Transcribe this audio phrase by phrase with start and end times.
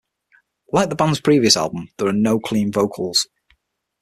[0.73, 3.27] Like the band's previous album, there are no clean vocals.